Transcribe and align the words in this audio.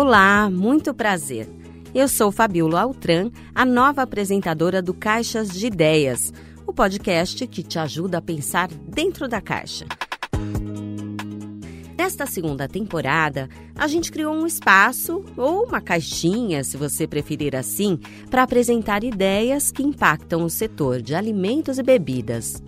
Olá, 0.00 0.48
muito 0.48 0.94
prazer. 0.94 1.48
Eu 1.92 2.06
sou 2.06 2.30
Fabiola 2.30 2.82
Altran, 2.82 3.32
a 3.52 3.64
nova 3.64 4.02
apresentadora 4.02 4.80
do 4.80 4.94
Caixas 4.94 5.48
de 5.48 5.66
Ideias, 5.66 6.32
o 6.64 6.72
podcast 6.72 7.44
que 7.48 7.64
te 7.64 7.80
ajuda 7.80 8.18
a 8.18 8.22
pensar 8.22 8.68
dentro 8.68 9.26
da 9.26 9.40
caixa. 9.40 9.86
Nesta 11.98 12.26
segunda 12.26 12.68
temporada, 12.68 13.48
a 13.74 13.88
gente 13.88 14.12
criou 14.12 14.32
um 14.32 14.46
espaço, 14.46 15.24
ou 15.36 15.64
uma 15.64 15.80
caixinha, 15.80 16.62
se 16.62 16.76
você 16.76 17.04
preferir 17.04 17.56
assim, 17.56 17.98
para 18.30 18.44
apresentar 18.44 19.02
ideias 19.02 19.72
que 19.72 19.82
impactam 19.82 20.44
o 20.44 20.48
setor 20.48 21.02
de 21.02 21.16
alimentos 21.16 21.76
e 21.76 21.82
bebidas. 21.82 22.62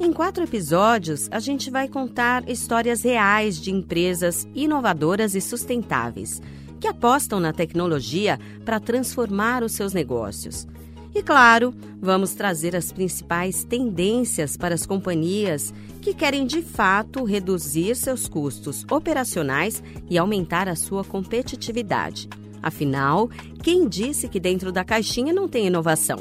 Em 0.00 0.12
quatro 0.12 0.42
episódios, 0.42 1.28
a 1.30 1.38
gente 1.38 1.70
vai 1.70 1.86
contar 1.86 2.50
histórias 2.50 3.02
reais 3.02 3.60
de 3.60 3.70
empresas 3.70 4.48
inovadoras 4.52 5.36
e 5.36 5.40
sustentáveis 5.40 6.42
que 6.82 6.88
apostam 6.88 7.38
na 7.38 7.52
tecnologia 7.52 8.40
para 8.64 8.80
transformar 8.80 9.62
os 9.62 9.70
seus 9.70 9.92
negócios. 9.92 10.66
E 11.14 11.22
claro, 11.22 11.72
vamos 12.00 12.34
trazer 12.34 12.74
as 12.74 12.90
principais 12.90 13.62
tendências 13.62 14.56
para 14.56 14.74
as 14.74 14.84
companhias 14.84 15.72
que 16.00 16.12
querem 16.12 16.44
de 16.44 16.60
fato 16.60 17.22
reduzir 17.22 17.94
seus 17.94 18.26
custos 18.26 18.84
operacionais 18.90 19.80
e 20.10 20.18
aumentar 20.18 20.68
a 20.68 20.74
sua 20.74 21.04
competitividade. 21.04 22.28
Afinal, 22.60 23.30
quem 23.62 23.86
disse 23.86 24.28
que 24.28 24.40
dentro 24.40 24.72
da 24.72 24.84
caixinha 24.84 25.32
não 25.32 25.46
tem 25.46 25.68
inovação? 25.68 26.18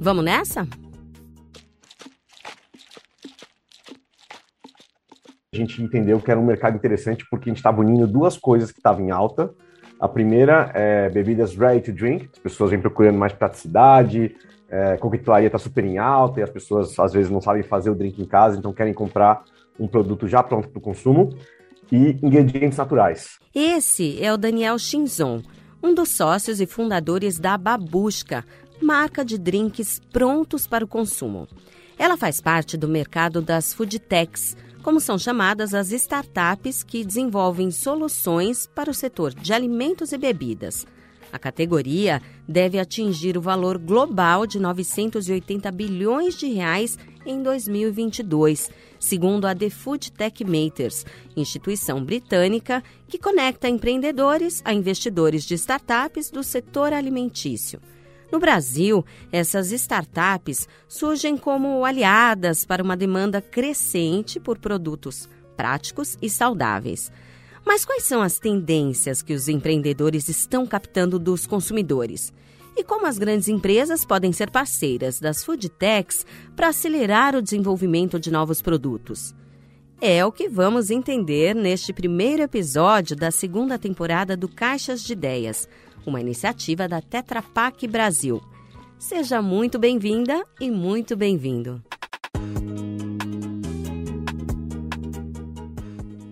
Vamos 0.00 0.24
nessa? 0.24 0.66
A 5.52 5.56
gente 5.56 5.82
entendeu 5.82 6.18
que 6.18 6.30
era 6.30 6.40
um 6.40 6.46
mercado 6.46 6.76
interessante 6.76 7.26
porque 7.30 7.50
a 7.50 7.52
gente 7.52 7.58
estava 7.58 7.82
unindo 7.82 8.06
duas 8.06 8.38
coisas 8.38 8.72
que 8.72 8.78
estavam 8.78 9.04
em 9.04 9.10
alta 9.10 9.54
a 10.00 10.08
primeira 10.08 10.70
é 10.74 11.08
bebidas 11.08 11.56
ready 11.56 11.80
to 11.80 11.92
drink, 11.92 12.28
as 12.32 12.38
pessoas 12.38 12.70
vêm 12.70 12.80
procurando 12.80 13.18
mais 13.18 13.32
praticidade, 13.32 14.36
é, 14.68 14.96
coquetelaria 14.96 15.48
está 15.48 15.58
super 15.58 15.84
em 15.84 15.98
alta 15.98 16.40
e 16.40 16.42
as 16.42 16.50
pessoas 16.50 16.98
às 16.98 17.12
vezes 17.12 17.30
não 17.30 17.40
sabem 17.40 17.62
fazer 17.62 17.90
o 17.90 17.94
drink 17.94 18.20
em 18.20 18.26
casa, 18.26 18.56
então 18.58 18.72
querem 18.72 18.92
comprar 18.92 19.42
um 19.78 19.88
produto 19.88 20.28
já 20.28 20.42
pronto 20.42 20.68
para 20.68 20.78
o 20.78 20.82
consumo 20.82 21.30
e 21.90 22.18
ingredientes 22.22 22.76
naturais. 22.76 23.38
Esse 23.54 24.22
é 24.22 24.32
o 24.32 24.36
Daniel 24.36 24.78
Shinzon, 24.78 25.42
um 25.82 25.94
dos 25.94 26.10
sócios 26.10 26.60
e 26.60 26.66
fundadores 26.66 27.38
da 27.38 27.56
Babusca, 27.56 28.44
marca 28.82 29.24
de 29.24 29.38
drinks 29.38 30.00
prontos 30.12 30.66
para 30.66 30.84
o 30.84 30.88
consumo. 30.88 31.48
Ela 31.98 32.16
faz 32.16 32.40
parte 32.40 32.76
do 32.76 32.88
mercado 32.88 33.40
das 33.42 33.74
food 33.74 33.98
techs, 33.98 34.56
como 34.82 35.00
são 35.00 35.18
chamadas 35.18 35.74
as 35.74 35.92
startups 35.92 36.82
que 36.82 37.04
desenvolvem 37.04 37.70
soluções 37.70 38.66
para 38.66 38.90
o 38.90 38.94
setor 38.94 39.34
de 39.34 39.52
alimentos 39.52 40.12
e 40.12 40.18
bebidas. 40.18 40.86
A 41.32 41.38
categoria 41.38 42.22
deve 42.48 42.78
atingir 42.78 43.36
o 43.36 43.42
valor 43.42 43.76
global 43.76 44.46
de 44.46 44.58
980 44.58 45.70
bilhões 45.70 46.36
de 46.36 46.46
reais 46.46 46.98
em 47.26 47.42
2022, 47.42 48.70
segundo 48.98 49.46
a 49.46 49.54
The 49.54 49.68
Food 49.68 50.12
Tech 50.12 50.42
Makers, 50.44 51.04
instituição 51.36 52.02
britânica 52.02 52.82
que 53.06 53.18
conecta 53.18 53.68
empreendedores 53.68 54.62
a 54.64 54.72
investidores 54.72 55.44
de 55.44 55.54
startups 55.54 56.30
do 56.30 56.42
setor 56.42 56.94
alimentício. 56.94 57.78
No 58.30 58.38
Brasil, 58.38 59.04
essas 59.32 59.72
startups 59.72 60.68
surgem 60.86 61.36
como 61.36 61.84
aliadas 61.84 62.64
para 62.64 62.82
uma 62.82 62.96
demanda 62.96 63.40
crescente 63.40 64.38
por 64.38 64.58
produtos 64.58 65.28
práticos 65.56 66.16
e 66.22 66.30
saudáveis. 66.30 67.10
Mas 67.66 67.84
quais 67.84 68.04
são 68.04 68.22
as 68.22 68.38
tendências 68.38 69.22
que 69.22 69.34
os 69.34 69.48
empreendedores 69.48 70.28
estão 70.28 70.66
captando 70.66 71.18
dos 71.18 71.46
consumidores? 71.46 72.32
E 72.76 72.84
como 72.84 73.06
as 73.06 73.18
grandes 73.18 73.48
empresas 73.48 74.04
podem 74.04 74.32
ser 74.32 74.50
parceiras 74.50 75.18
das 75.18 75.42
food 75.42 75.68
techs 75.68 76.24
para 76.54 76.68
acelerar 76.68 77.34
o 77.34 77.42
desenvolvimento 77.42 78.20
de 78.20 78.30
novos 78.30 78.62
produtos? 78.62 79.34
É 80.00 80.24
o 80.24 80.30
que 80.30 80.48
vamos 80.48 80.90
entender 80.90 81.56
neste 81.56 81.92
primeiro 81.92 82.44
episódio 82.44 83.16
da 83.16 83.32
segunda 83.32 83.76
temporada 83.76 84.36
do 84.36 84.48
Caixas 84.48 85.02
de 85.02 85.12
Ideias 85.12 85.68
uma 86.06 86.20
iniciativa 86.20 86.88
da 86.88 87.00
Tetra 87.00 87.42
Pak 87.42 87.86
Brasil. 87.86 88.40
Seja 88.98 89.40
muito 89.40 89.78
bem-vinda 89.78 90.44
e 90.60 90.70
muito 90.70 91.16
bem-vindo. 91.16 91.82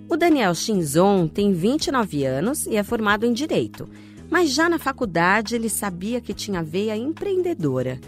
O 0.08 0.16
Daniel 0.16 0.54
Shinzon 0.54 1.28
tem 1.28 1.52
29 1.52 2.24
anos 2.24 2.66
e 2.66 2.76
é 2.76 2.82
formado 2.82 3.26
em 3.26 3.32
Direito, 3.32 3.88
mas 4.30 4.50
já 4.50 4.68
na 4.68 4.78
faculdade 4.78 5.54
ele 5.54 5.68
sabia 5.68 6.20
que 6.20 6.32
tinha 6.32 6.62
veia 6.62 6.96
empreendedora. 6.96 8.00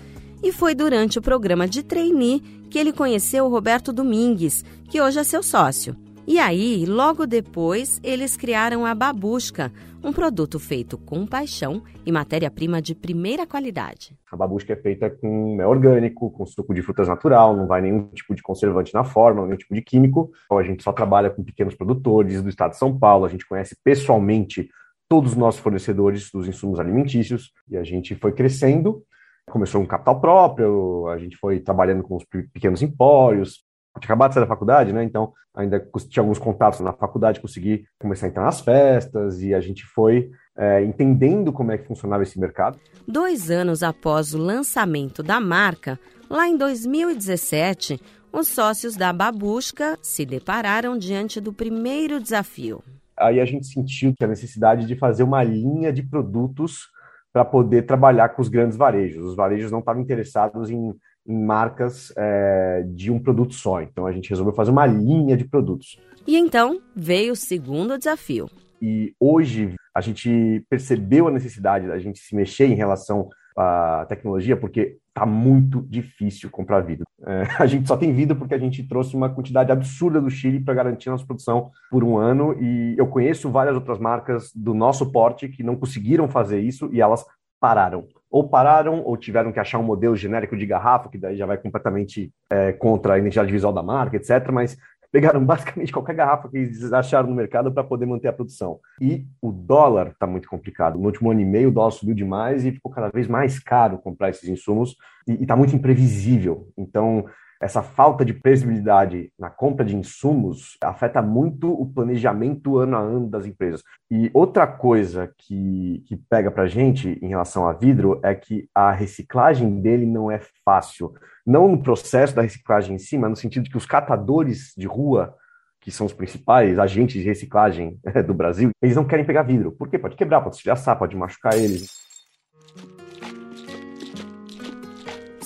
E 0.42 0.52
foi 0.52 0.74
durante 0.74 1.18
o 1.18 1.22
programa 1.22 1.68
de 1.68 1.82
trainee 1.82 2.40
que 2.70 2.78
ele 2.78 2.92
conheceu 2.92 3.44
o 3.44 3.50
Roberto 3.50 3.92
Domingues, 3.92 4.64
que 4.88 5.00
hoje 5.00 5.18
é 5.18 5.24
seu 5.24 5.42
sócio. 5.42 5.96
E 6.30 6.38
aí, 6.38 6.84
logo 6.84 7.26
depois, 7.26 7.98
eles 8.04 8.36
criaram 8.36 8.84
a 8.84 8.94
Babusca, 8.94 9.72
um 10.04 10.12
produto 10.12 10.60
feito 10.60 10.98
com 10.98 11.26
paixão 11.26 11.82
e 12.04 12.12
matéria-prima 12.12 12.82
de 12.82 12.94
primeira 12.94 13.46
qualidade. 13.46 14.14
A 14.30 14.36
babusca 14.36 14.74
é 14.74 14.76
feita 14.76 15.08
com 15.08 15.56
mel 15.56 15.70
orgânico, 15.70 16.30
com 16.30 16.44
suco 16.44 16.74
de 16.74 16.82
frutas 16.82 17.08
natural, 17.08 17.56
não 17.56 17.66
vai 17.66 17.80
nenhum 17.80 18.08
tipo 18.08 18.34
de 18.34 18.42
conservante 18.42 18.92
na 18.92 19.04
forma, 19.04 19.46
nenhum 19.46 19.56
tipo 19.56 19.74
de 19.74 19.80
químico. 19.80 20.30
Então, 20.44 20.58
a 20.58 20.62
gente 20.62 20.82
só 20.82 20.92
trabalha 20.92 21.30
com 21.30 21.42
pequenos 21.42 21.74
produtores 21.74 22.42
do 22.42 22.50
estado 22.50 22.72
de 22.72 22.76
São 22.76 22.98
Paulo, 22.98 23.24
a 23.24 23.30
gente 23.30 23.48
conhece 23.48 23.74
pessoalmente 23.82 24.68
todos 25.08 25.30
os 25.30 25.36
nossos 25.38 25.62
fornecedores 25.62 26.30
dos 26.30 26.46
insumos 26.46 26.78
alimentícios 26.78 27.52
e 27.70 27.76
a 27.78 27.82
gente 27.82 28.14
foi 28.14 28.32
crescendo. 28.32 29.02
Começou 29.48 29.80
um 29.80 29.86
capital 29.86 30.20
próprio, 30.20 31.08
a 31.08 31.16
gente 31.16 31.38
foi 31.38 31.58
trabalhando 31.58 32.02
com 32.02 32.16
os 32.16 32.24
pequenos 32.52 32.82
empórios, 32.82 33.66
acabado 34.04 34.30
de 34.30 34.34
sair 34.34 34.44
da 34.44 34.48
faculdade, 34.48 34.92
né? 34.92 35.04
Então, 35.04 35.32
ainda 35.54 35.80
tinha 36.08 36.22
alguns 36.22 36.38
contatos 36.38 36.80
na 36.80 36.92
faculdade, 36.92 37.40
consegui 37.40 37.84
começar 37.98 38.26
a 38.26 38.28
entrar 38.28 38.44
nas 38.44 38.60
festas 38.60 39.42
e 39.42 39.54
a 39.54 39.60
gente 39.60 39.84
foi 39.84 40.30
é, 40.56 40.82
entendendo 40.84 41.52
como 41.52 41.72
é 41.72 41.78
que 41.78 41.86
funcionava 41.86 42.22
esse 42.22 42.38
mercado. 42.38 42.78
Dois 43.06 43.50
anos 43.50 43.82
após 43.82 44.34
o 44.34 44.38
lançamento 44.38 45.22
da 45.22 45.40
marca, 45.40 45.98
lá 46.28 46.48
em 46.48 46.56
2017, 46.56 48.00
os 48.32 48.48
sócios 48.48 48.96
da 48.96 49.12
Babusca 49.12 49.98
se 50.02 50.24
depararam 50.26 50.98
diante 50.98 51.40
do 51.40 51.52
primeiro 51.52 52.20
desafio. 52.20 52.82
Aí 53.16 53.40
a 53.40 53.44
gente 53.44 53.66
sentiu 53.66 54.14
que 54.16 54.24
a 54.24 54.28
necessidade 54.28 54.86
de 54.86 54.94
fazer 54.96 55.22
uma 55.22 55.42
linha 55.42 55.92
de 55.92 56.02
produtos 56.02 56.88
para 57.32 57.44
poder 57.44 57.82
trabalhar 57.82 58.30
com 58.30 58.42
os 58.42 58.48
grandes 58.48 58.76
varejos. 58.76 59.24
Os 59.24 59.36
varejos 59.36 59.70
não 59.70 59.80
estavam 59.80 60.02
interessados 60.02 60.70
em 60.70 60.94
marcas 61.28 62.12
é, 62.16 62.84
de 62.88 63.10
um 63.10 63.18
produto 63.18 63.54
só. 63.54 63.82
Então 63.82 64.06
a 64.06 64.12
gente 64.12 64.30
resolveu 64.30 64.54
fazer 64.54 64.70
uma 64.70 64.86
linha 64.86 65.36
de 65.36 65.44
produtos. 65.44 66.00
E 66.26 66.36
então 66.36 66.80
veio 66.96 67.32
o 67.32 67.36
segundo 67.36 67.98
desafio. 67.98 68.48
E 68.80 69.14
hoje 69.20 69.74
a 69.94 70.00
gente 70.00 70.64
percebeu 70.70 71.28
a 71.28 71.30
necessidade 71.30 71.86
da 71.86 71.98
gente 71.98 72.20
se 72.20 72.34
mexer 72.34 72.66
em 72.66 72.74
relação 72.74 73.28
à 73.56 74.06
tecnologia, 74.08 74.56
porque 74.56 74.98
está 75.08 75.26
muito 75.26 75.82
difícil 75.82 76.48
comprar 76.50 76.80
vidro. 76.80 77.04
É, 77.26 77.42
a 77.58 77.66
gente 77.66 77.88
só 77.88 77.96
tem 77.96 78.12
vidro 78.12 78.36
porque 78.36 78.54
a 78.54 78.58
gente 78.58 78.86
trouxe 78.86 79.16
uma 79.16 79.28
quantidade 79.28 79.72
absurda 79.72 80.20
do 80.20 80.30
Chile 80.30 80.60
para 80.60 80.74
garantir 80.74 81.10
nossa 81.10 81.26
produção 81.26 81.70
por 81.90 82.04
um 82.04 82.16
ano. 82.16 82.56
E 82.60 82.94
eu 82.96 83.06
conheço 83.06 83.50
várias 83.50 83.74
outras 83.74 83.98
marcas 83.98 84.52
do 84.54 84.72
nosso 84.72 85.10
porte 85.10 85.48
que 85.48 85.62
não 85.62 85.76
conseguiram 85.76 86.28
fazer 86.28 86.60
isso 86.60 86.88
e 86.92 87.00
elas 87.00 87.24
pararam. 87.60 88.06
Ou 88.30 88.48
pararam, 88.48 89.02
ou 89.04 89.16
tiveram 89.16 89.52
que 89.52 89.60
achar 89.60 89.78
um 89.78 89.82
modelo 89.82 90.16
genérico 90.16 90.56
de 90.56 90.66
garrafa, 90.66 91.08
que 91.08 91.18
daí 91.18 91.36
já 91.36 91.46
vai 91.46 91.56
completamente 91.58 92.32
é, 92.50 92.72
contra 92.72 93.14
a 93.14 93.18
identidade 93.18 93.50
visual 93.50 93.72
da 93.72 93.82
marca, 93.82 94.16
etc. 94.16 94.50
Mas 94.52 94.76
pegaram 95.10 95.42
basicamente 95.44 95.92
qualquer 95.92 96.14
garrafa 96.14 96.48
que 96.48 96.58
eles 96.58 96.92
acharam 96.92 97.28
no 97.28 97.34
mercado 97.34 97.72
para 97.72 97.84
poder 97.84 98.06
manter 98.06 98.28
a 98.28 98.32
produção. 98.32 98.78
E 99.00 99.26
o 99.40 99.50
dólar 99.50 100.08
está 100.08 100.26
muito 100.26 100.48
complicado. 100.48 100.98
No 100.98 101.06
último 101.06 101.30
ano 101.30 101.40
e 101.40 101.44
meio, 101.44 101.68
o 101.68 101.72
dólar 101.72 101.90
subiu 101.90 102.14
demais 102.14 102.64
e 102.64 102.72
ficou 102.72 102.92
cada 102.92 103.08
vez 103.08 103.26
mais 103.26 103.58
caro 103.58 103.98
comprar 103.98 104.30
esses 104.30 104.48
insumos 104.48 104.96
e 105.26 105.42
está 105.42 105.56
muito 105.56 105.74
imprevisível. 105.74 106.68
Então, 106.76 107.24
essa 107.60 107.82
falta 107.82 108.24
de 108.24 108.32
previsibilidade 108.32 109.32
na 109.38 109.50
compra 109.50 109.84
de 109.84 109.96
insumos 109.96 110.76
afeta 110.82 111.20
muito 111.20 111.72
o 111.72 111.86
planejamento 111.86 112.78
ano 112.78 112.96
a 112.96 113.00
ano 113.00 113.28
das 113.28 113.46
empresas. 113.46 113.82
E 114.10 114.30
outra 114.32 114.66
coisa 114.66 115.32
que, 115.36 116.04
que 116.06 116.16
pega 116.16 116.50
para 116.50 116.64
a 116.64 116.68
gente 116.68 117.18
em 117.20 117.28
relação 117.28 117.66
a 117.66 117.72
vidro 117.72 118.20
é 118.22 118.34
que 118.34 118.68
a 118.74 118.92
reciclagem 118.92 119.80
dele 119.80 120.06
não 120.06 120.30
é 120.30 120.40
fácil. 120.64 121.12
Não 121.44 121.68
no 121.68 121.82
processo 121.82 122.34
da 122.34 122.42
reciclagem 122.42 122.94
em 122.94 122.98
si, 122.98 123.18
mas 123.18 123.30
no 123.30 123.36
sentido 123.36 123.64
de 123.64 123.70
que 123.70 123.76
os 123.76 123.86
catadores 123.86 124.72
de 124.76 124.86
rua 124.86 125.34
que 125.80 125.90
são 125.90 126.06
os 126.06 126.12
principais 126.12 126.78
agentes 126.78 127.20
de 127.20 127.26
reciclagem 127.26 127.98
do 128.26 128.34
Brasil, 128.34 128.70
eles 128.82 128.96
não 128.96 129.06
querem 129.06 129.24
pegar 129.24 129.42
vidro. 129.42 129.72
Por 129.72 129.88
quê? 129.88 129.98
Pode 129.98 130.16
quebrar, 130.16 130.42
pode 130.42 130.56
estilhaçar, 130.56 130.98
pode 130.98 131.16
machucar 131.16 131.56
eles. 131.56 131.97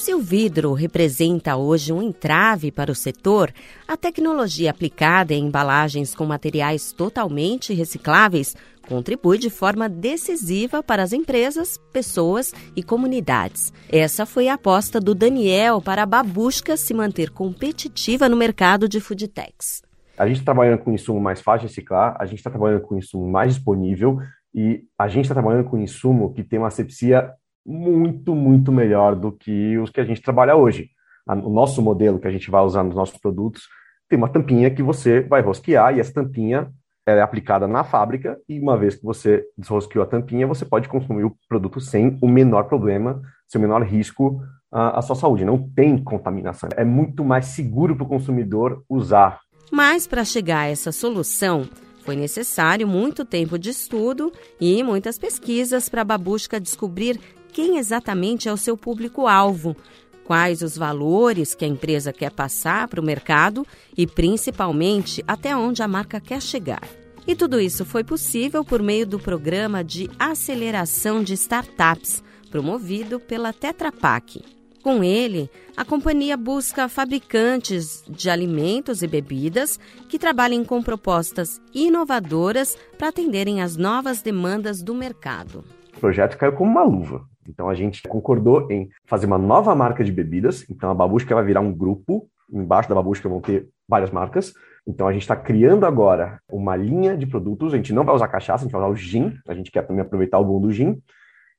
Se 0.02 0.12
o 0.12 0.18
vidro 0.18 0.72
representa 0.72 1.54
hoje 1.54 1.92
um 1.92 2.02
entrave 2.02 2.72
para 2.72 2.90
o 2.90 2.94
setor, 2.94 3.52
a 3.86 3.96
tecnologia 3.96 4.68
aplicada 4.68 5.32
em 5.32 5.46
embalagens 5.46 6.12
com 6.12 6.26
materiais 6.26 6.92
totalmente 6.92 7.72
recicláveis 7.72 8.56
contribui 8.88 9.38
de 9.38 9.48
forma 9.48 9.88
decisiva 9.88 10.82
para 10.82 11.04
as 11.04 11.12
empresas, 11.12 11.78
pessoas 11.92 12.52
e 12.74 12.82
comunidades. 12.82 13.72
Essa 13.88 14.26
foi 14.26 14.48
a 14.48 14.54
aposta 14.54 14.98
do 14.98 15.14
Daniel 15.14 15.80
para 15.80 16.02
a 16.02 16.06
Babusca 16.06 16.76
se 16.76 16.92
manter 16.92 17.30
competitiva 17.30 18.28
no 18.28 18.36
mercado 18.36 18.88
de 18.88 18.98
foodtechs. 18.98 19.82
A 20.18 20.26
gente 20.26 20.40
está 20.40 20.52
trabalhando 20.52 20.80
com 20.80 20.90
insumo 20.90 21.20
mais 21.20 21.40
fácil 21.40 21.68
de 21.68 21.74
reciclar, 21.74 22.16
a 22.18 22.26
gente 22.26 22.38
está 22.38 22.50
trabalhando 22.50 22.82
com 22.82 22.98
insumo 22.98 23.30
mais 23.30 23.54
disponível 23.54 24.18
e 24.52 24.82
a 24.98 25.06
gente 25.06 25.26
está 25.26 25.34
trabalhando 25.36 25.70
com 25.70 25.78
insumo 25.78 26.34
que 26.34 26.42
tem 26.42 26.58
uma 26.58 26.66
asepsia 26.66 27.30
muito, 27.64 28.34
muito 28.34 28.72
melhor 28.72 29.14
do 29.14 29.32
que 29.32 29.78
os 29.78 29.90
que 29.90 30.00
a 30.00 30.04
gente 30.04 30.22
trabalha 30.22 30.56
hoje. 30.56 30.90
O 31.26 31.50
nosso 31.50 31.80
modelo 31.80 32.18
que 32.18 32.26
a 32.26 32.30
gente 32.30 32.50
vai 32.50 32.62
usar 32.62 32.82
nos 32.82 32.94
nossos 32.94 33.18
produtos 33.18 33.62
tem 34.08 34.18
uma 34.18 34.28
tampinha 34.28 34.70
que 34.70 34.82
você 34.82 35.20
vai 35.20 35.40
rosquear 35.40 35.96
e 35.96 36.00
essa 36.00 36.12
tampinha 36.12 36.70
é 37.06 37.20
aplicada 37.20 37.66
na 37.66 37.82
fábrica 37.82 38.38
e 38.48 38.60
uma 38.60 38.76
vez 38.76 38.96
que 38.96 39.04
você 39.04 39.44
desrosqueou 39.56 40.04
a 40.04 40.06
tampinha, 40.06 40.46
você 40.46 40.64
pode 40.64 40.88
consumir 40.88 41.24
o 41.24 41.36
produto 41.48 41.80
sem 41.80 42.18
o 42.20 42.28
menor 42.28 42.64
problema, 42.64 43.20
sem 43.48 43.58
o 43.58 43.62
menor 43.62 43.82
risco 43.82 44.40
à, 44.70 44.98
à 44.98 45.02
sua 45.02 45.16
saúde. 45.16 45.44
Não 45.44 45.58
tem 45.58 45.98
contaminação. 45.98 46.68
É 46.76 46.84
muito 46.84 47.24
mais 47.24 47.46
seguro 47.46 47.96
para 47.96 48.04
o 48.04 48.08
consumidor 48.08 48.84
usar. 48.88 49.40
Mas 49.70 50.06
para 50.06 50.24
chegar 50.24 50.60
a 50.60 50.68
essa 50.68 50.92
solução, 50.92 51.68
foi 52.04 52.16
necessário 52.16 52.86
muito 52.86 53.24
tempo 53.24 53.58
de 53.58 53.70
estudo 53.70 54.32
e 54.60 54.82
muitas 54.82 55.18
pesquisas 55.18 55.88
para 55.88 56.02
a 56.02 56.04
Babusca 56.04 56.60
descobrir 56.60 57.18
quem 57.52 57.78
exatamente 57.78 58.48
é 58.48 58.52
o 58.52 58.56
seu 58.56 58.76
público-alvo, 58.76 59.76
quais 60.24 60.62
os 60.62 60.76
valores 60.76 61.54
que 61.54 61.64
a 61.64 61.68
empresa 61.68 62.12
quer 62.12 62.30
passar 62.30 62.88
para 62.88 63.00
o 63.00 63.04
mercado 63.04 63.66
e, 63.96 64.06
principalmente, 64.06 65.22
até 65.26 65.54
onde 65.56 65.82
a 65.82 65.88
marca 65.88 66.20
quer 66.20 66.40
chegar. 66.40 66.82
E 67.26 67.36
tudo 67.36 67.60
isso 67.60 67.84
foi 67.84 68.02
possível 68.02 68.64
por 68.64 68.82
meio 68.82 69.06
do 69.06 69.18
programa 69.18 69.84
de 69.84 70.10
aceleração 70.18 71.22
de 71.22 71.34
startups, 71.34 72.22
promovido 72.50 73.20
pela 73.20 73.52
Tetra 73.52 73.92
Pak. 73.92 74.42
Com 74.82 75.04
ele, 75.04 75.48
a 75.76 75.84
companhia 75.84 76.36
busca 76.36 76.88
fabricantes 76.88 78.02
de 78.08 78.28
alimentos 78.28 79.02
e 79.02 79.06
bebidas 79.06 79.78
que 80.08 80.18
trabalhem 80.18 80.64
com 80.64 80.82
propostas 80.82 81.60
inovadoras 81.72 82.76
para 82.98 83.08
atenderem 83.08 83.62
às 83.62 83.76
novas 83.76 84.22
demandas 84.22 84.82
do 84.82 84.92
mercado. 84.92 85.64
O 85.96 86.00
projeto 86.00 86.36
caiu 86.36 86.52
como 86.52 86.72
uma 86.72 86.82
luva. 86.82 87.31
Então 87.48 87.68
a 87.68 87.74
gente 87.74 88.02
concordou 88.02 88.70
em 88.70 88.88
fazer 89.06 89.26
uma 89.26 89.38
nova 89.38 89.74
marca 89.74 90.04
de 90.04 90.12
bebidas. 90.12 90.68
Então 90.70 90.90
a 90.90 90.94
Babusca 90.94 91.34
vai 91.34 91.44
virar 91.44 91.60
um 91.60 91.72
grupo. 91.72 92.28
Embaixo 92.52 92.88
da 92.88 92.94
Babusca 92.94 93.28
vão 93.28 93.40
ter 93.40 93.68
várias 93.88 94.10
marcas. 94.10 94.52
Então 94.86 95.06
a 95.06 95.12
gente 95.12 95.22
está 95.22 95.36
criando 95.36 95.86
agora 95.86 96.40
uma 96.48 96.76
linha 96.76 97.16
de 97.16 97.26
produtos. 97.26 97.72
A 97.72 97.76
gente 97.76 97.92
não 97.92 98.04
vai 98.04 98.14
usar 98.14 98.28
cachaça, 98.28 98.64
a 98.64 98.66
gente 98.66 98.72
vai 98.72 98.80
usar 98.80 98.92
o 98.92 98.96
gin. 98.96 99.32
A 99.48 99.54
gente 99.54 99.70
quer 99.70 99.82
também 99.82 100.02
aproveitar 100.02 100.38
o 100.38 100.44
bom 100.44 100.60
do 100.60 100.72
gin. 100.72 101.00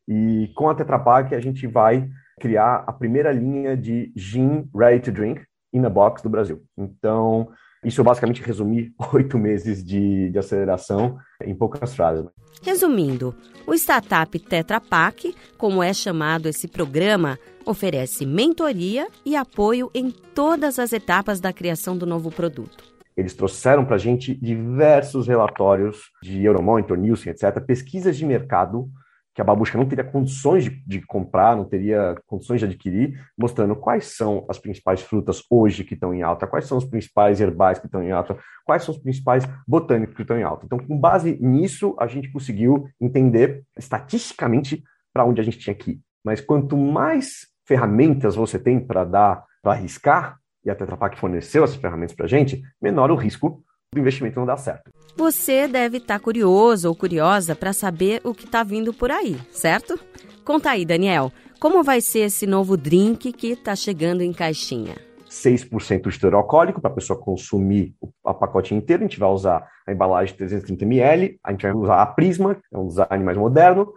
E 0.07 0.51
com 0.56 0.69
a 0.69 0.75
Tetra 0.75 1.00
Pak 1.00 1.33
a 1.33 1.39
gente 1.39 1.65
vai 1.68 2.09
criar 2.39 2.83
a 2.88 2.91
primeira 2.91 3.31
linha 3.31 3.77
de 3.77 4.12
gin 4.15 4.69
ready 4.75 5.00
to 5.00 5.12
drink 5.12 5.41
in 5.74 5.85
a 5.85 5.89
box 5.89 6.21
do 6.21 6.30
Brasil. 6.30 6.62
Então 6.77 7.50
isso 7.83 8.01
eu 8.01 8.06
basicamente 8.06 8.41
resumi 8.41 8.94
oito 9.13 9.38
meses 9.38 9.83
de, 9.83 10.30
de 10.30 10.39
aceleração 10.39 11.18
em 11.44 11.56
poucas 11.56 11.95
frases. 11.95 12.25
Resumindo, 12.62 13.35
o 13.68 13.74
Startup 13.74 14.39
Tetra 14.39 14.80
Pak, 14.80 15.35
como 15.57 15.83
é 15.83 15.94
chamado 15.94 16.47
esse 16.47 16.68
programa, 16.68 17.38
oferece 17.65 18.25
mentoria 18.25 19.07
e 19.25 19.35
apoio 19.35 19.89
em 19.94 20.12
todas 20.12 20.80
as 20.80 20.94
etapas 20.94 21.39
da 21.39 21.51
criação 21.51 21.97
do 21.97 22.06
novo 22.06 22.31
produto. 22.31 22.83
Eles 23.15 23.33
trouxeram 23.33 23.85
para 23.85 23.95
a 23.95 24.00
gente 24.00 24.33
diversos 24.33 25.27
relatórios 25.27 26.09
de 26.21 26.44
Euromonitor, 26.44 26.97
Nielsen, 26.97 27.31
etc., 27.31 27.63
pesquisas 27.63 28.18
de 28.18 28.25
mercado 28.25 28.89
que 29.33 29.41
a 29.41 29.44
babushka 29.44 29.77
não 29.77 29.85
teria 29.85 30.03
condições 30.03 30.63
de, 30.63 30.69
de, 30.85 31.01
comprar, 31.01 31.56
não 31.56 31.65
teria 31.65 32.15
condições 32.27 32.59
de 32.59 32.65
adquirir, 32.65 33.19
mostrando 33.38 33.75
quais 33.75 34.06
são 34.06 34.45
as 34.47 34.59
principais 34.59 35.01
frutas 35.01 35.41
hoje 35.50 35.83
que 35.83 35.95
estão 35.95 36.13
em 36.13 36.21
alta, 36.21 36.45
quais 36.45 36.65
são 36.65 36.77
os 36.77 36.85
principais 36.85 37.41
herbais 37.41 37.80
que 37.80 37.88
estão 37.88 38.03
em 38.03 38.12
alta, 38.12 38.38
quais 38.63 38.83
são 38.83 38.94
os 38.94 39.01
principais 39.01 39.44
botânicos 39.68 40.15
que 40.15 40.21
estão 40.21 40.38
em 40.38 40.44
alta. 40.44 40.65
Então, 40.65 40.77
com 40.77 40.97
base 40.97 41.38
nisso, 41.41 41.95
a 42.00 42.06
gente 42.06 42.31
conseguiu 42.31 42.88
entender 43.01 43.63
estatisticamente 43.77 44.83
para 45.12 45.25
onde 45.25 45.41
a 45.41 45.44
gente 45.44 45.57
tinha 45.57 45.75
que 45.75 45.91
ir. 45.91 46.01
Mas 46.24 46.39
quanto 46.39 46.77
mais 46.77 47.47
ferramentas 47.65 48.35
você 48.35 48.59
tem 48.59 48.80
para 48.80 49.03
dar, 49.03 49.44
para 49.62 49.74
arriscar, 49.74 50.38
e 50.63 50.69
a 50.69 50.75
Tetra 50.75 50.95
Pak 50.95 51.18
forneceu 51.18 51.63
essas 51.63 51.75
ferramentas 51.75 52.15
para 52.15 52.25
a 52.25 52.30
gente, 52.30 52.62
menor 52.81 53.12
o 53.12 53.15
risco 53.15 53.63
do 53.94 54.00
investimento 54.00 54.40
não 54.40 54.45
dar 54.45 54.57
certo. 54.57 54.90
Você 55.16 55.68
deve 55.68 55.98
estar 55.98 56.18
tá 56.18 56.24
curioso 56.24 56.90
ou 56.90 56.95
curiosa 56.95 57.56
para 57.56 57.72
saber 57.72 58.22
o 58.24 58.34
que 58.34 58.45
está 58.45 58.63
vindo 58.63 58.94
por 58.94 59.12
aí, 59.12 59.38
certo? 59.51 60.00
Conta 60.44 60.72
aí, 60.72 60.86
Daniel, 60.86 61.31
como 61.60 61.84
vai 61.84 62.01
ser 62.01 62.19
esse 62.19 62.45
novo 62.45 62.75
drink 62.75 63.31
que 63.31 63.51
está 63.51 63.75
chegando 63.75 64.22
em 64.22 64.34
caixinha? 64.34 64.95
6% 65.30 66.10
de 66.10 66.19
teor 66.19 66.36
alcoólico 66.36 66.80
para 66.80 66.92
a 66.92 66.94
pessoa 66.94 67.19
consumir 67.19 67.95
o 68.01 68.34
pacote 68.34 68.75
inteiro. 68.75 69.04
A 69.04 69.07
gente 69.07 69.19
vai 69.19 69.30
usar 69.30 69.68
a 69.88 69.92
embalagem 69.92 70.36
de 70.36 70.44
330ml, 70.45 71.38
a 71.44 71.51
gente 71.51 71.63
vai 71.63 71.74
usar 71.74 72.01
a 72.01 72.06
Prisma, 72.06 72.57
é 72.72 72.78
um 72.78 72.88
design 72.88 73.24
mais 73.24 73.38
moderno, 73.38 73.94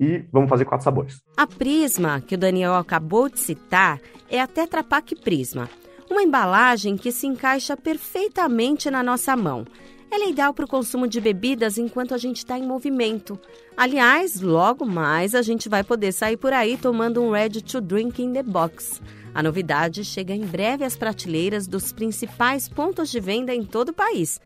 e 0.00 0.24
vamos 0.32 0.48
fazer 0.48 0.64
quatro 0.64 0.84
sabores. 0.84 1.20
A 1.36 1.46
Prisma, 1.46 2.20
que 2.20 2.34
o 2.34 2.38
Daniel 2.38 2.74
acabou 2.74 3.28
de 3.28 3.38
citar, 3.38 4.00
é 4.28 4.40
a 4.40 4.46
Tetra 4.46 4.82
Pak 4.82 5.14
Prisma, 5.16 5.68
uma 6.10 6.22
embalagem 6.22 6.96
que 6.96 7.12
se 7.12 7.26
encaixa 7.26 7.76
perfeitamente 7.76 8.90
na 8.90 9.02
nossa 9.02 9.36
mão. 9.36 9.64
Ela 10.10 10.24
é 10.24 10.30
ideal 10.30 10.52
para 10.52 10.64
o 10.64 10.68
consumo 10.68 11.06
de 11.06 11.20
bebidas 11.20 11.78
enquanto 11.78 12.12
a 12.12 12.18
gente 12.18 12.38
está 12.38 12.58
em 12.58 12.66
movimento. 12.66 13.38
Aliás, 13.76 14.40
logo 14.40 14.84
mais 14.84 15.36
a 15.36 15.42
gente 15.42 15.68
vai 15.68 15.84
poder 15.84 16.12
sair 16.12 16.36
por 16.36 16.52
aí 16.52 16.76
tomando 16.76 17.22
um 17.22 17.30
Ready 17.30 17.62
to 17.62 17.80
Drink 17.80 18.20
in 18.20 18.32
the 18.32 18.42
Box. 18.42 19.00
A 19.32 19.40
novidade 19.40 20.04
chega 20.04 20.34
em 20.34 20.44
breve 20.44 20.84
às 20.84 20.96
prateleiras 20.96 21.68
dos 21.68 21.92
principais 21.92 22.68
pontos 22.68 23.08
de 23.08 23.20
venda 23.20 23.54
em 23.54 23.64
todo 23.64 23.90
o 23.90 23.94
país. 23.94 24.40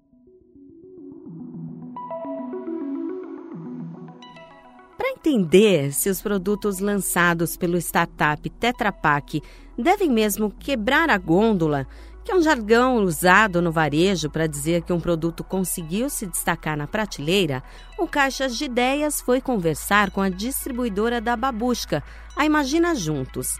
Para 4.97 5.11
entender 5.11 5.93
se 5.93 6.09
os 6.09 6.23
produtos 6.23 6.79
lançados 6.79 7.57
pelo 7.57 7.77
startup 7.79 8.49
Tetra 8.49 8.93
Pak 8.93 9.43
devem 9.77 10.09
mesmo 10.09 10.51
quebrar 10.51 11.11
a 11.11 11.19
gôndola, 11.19 11.87
que 12.25 12.31
é 12.31 12.35
um 12.35 12.43
jargão 12.43 12.97
usado 13.03 13.61
no 13.61 13.73
varejo 13.73 14.31
para 14.31 14.47
dizer 14.47 14.83
que 14.83 14.93
um 14.93 15.01
produto 15.01 15.43
conseguiu 15.43 16.09
se 16.09 16.27
destacar 16.27 16.77
na 16.77 16.87
prateleira, 16.87 17.63
o 17.99 18.07
Caixas 18.07 18.57
de 18.57 18.65
Ideias 18.65 19.21
foi 19.21 19.41
conversar 19.41 20.11
com 20.11 20.21
a 20.21 20.31
distribuidora 20.31 21.21
da 21.21 21.37
Babusca, 21.37 22.03
a 22.37 22.47
Imagina 22.47 22.95
Juntos. 22.95 23.59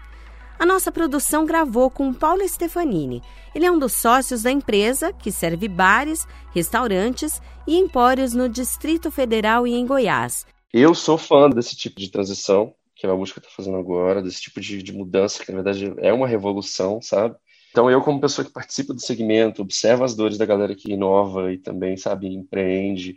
A 0.57 0.65
nossa 0.65 0.89
produção 0.89 1.45
gravou 1.45 1.91
com 1.91 2.13
Paulo 2.13 2.47
Stefanini. 2.47 3.21
Ele 3.53 3.65
é 3.65 3.71
um 3.71 3.77
dos 3.77 3.91
sócios 3.91 4.43
da 4.43 4.51
empresa 4.51 5.11
que 5.11 5.31
serve 5.31 5.67
bares, 5.67 6.25
restaurantes 6.53 7.41
e 7.67 7.77
empórios 7.77 8.33
no 8.33 8.47
Distrito 8.47 9.11
Federal 9.11 9.67
e 9.67 9.73
em 9.73 9.85
Goiás. 9.85 10.45
Eu 10.77 10.93
sou 10.93 11.17
fã 11.17 11.49
desse 11.49 11.73
tipo 11.73 12.01
de 12.01 12.11
transição 12.11 12.75
que 12.97 13.05
a 13.05 13.09
Babusca 13.09 13.39
está 13.39 13.49
fazendo 13.49 13.77
agora, 13.77 14.21
desse 14.21 14.41
tipo 14.41 14.59
de, 14.59 14.83
de 14.83 14.91
mudança, 14.91 15.41
que 15.41 15.49
na 15.49 15.61
verdade 15.61 15.93
é 15.99 16.11
uma 16.11 16.27
revolução, 16.27 17.01
sabe? 17.01 17.33
Então, 17.71 17.89
eu, 17.89 18.01
como 18.01 18.19
pessoa 18.19 18.43
que 18.43 18.51
participa 18.51 18.93
do 18.93 18.99
segmento, 18.99 19.61
observa 19.61 20.03
as 20.03 20.13
dores 20.13 20.37
da 20.37 20.45
galera 20.45 20.75
que 20.75 20.91
inova 20.91 21.53
e 21.53 21.57
também, 21.57 21.95
sabe, 21.95 22.27
empreende, 22.27 23.15